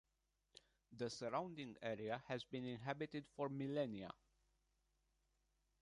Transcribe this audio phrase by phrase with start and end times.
[0.97, 4.09] The surrounding area has been inhabited for millennia.